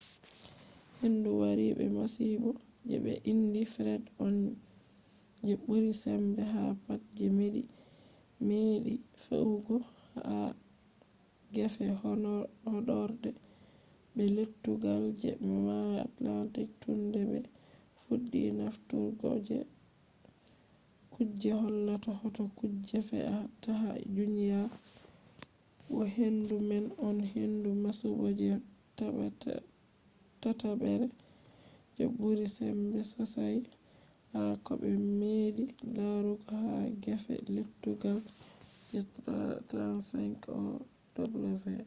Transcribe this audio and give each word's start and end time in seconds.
hendu 0.99 1.29
wari 1.41 1.67
be 1.77 1.85
masibo 1.97 2.49
je 2.89 2.95
ɓe 3.03 3.13
indi 3.31 3.61
fred 3.73 4.03
on 4.25 4.35
je 5.45 5.53
ɓuri 5.63 5.91
sembe 6.03 6.41
ha 6.53 6.63
pat 6.85 7.01
je 7.17 7.25
meɗi 8.53 8.93
fe’ugo 9.25 9.75
ha 10.13 10.35
gefe 11.53 11.85
horɗoore 12.65 13.29
be 14.13 14.23
lettugal 14.35 15.03
je 15.21 15.29
mayo 15.65 15.93
atlantik 16.07 16.69
tun 16.81 16.99
de 17.13 17.21
ɓe 17.31 17.39
fuɗɗi 18.03 18.41
nafturgo 18.59 19.27
kuje 21.13 21.49
hollata 21.61 22.11
hoto 22.21 22.43
kujeji 22.57 22.99
fe 23.09 23.17
a 23.35 23.37
ta 23.63 23.71
ha 23.81 23.91
duniya 24.17 24.59
bo 25.89 25.99
hendu 26.15 26.55
man 26.69 26.85
on 27.07 27.17
hendu 27.33 27.69
masibo 27.83 28.25
je 28.39 28.51
tatabre 30.43 31.07
je 31.95 32.03
ɓuri 32.17 32.45
sembe 32.57 32.99
sosai 33.13 33.57
ha 34.33 34.41
koɓe 34.65 34.89
meɗi 35.19 35.63
larugo 35.95 36.53
ha 36.63 36.71
gefe 37.03 37.33
lettugal 37.55 38.19
je 38.89 38.99
35ow 39.69 40.75